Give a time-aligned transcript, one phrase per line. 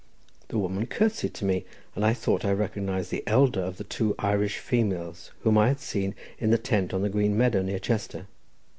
[0.47, 1.63] The woman curtseyed to me,
[1.95, 5.79] and I thought I recognised the elder of the two Irish females whom I had
[5.79, 8.25] seen in the tent on the green meadow near Chester.